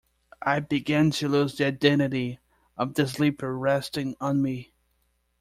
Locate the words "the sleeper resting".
2.95-4.15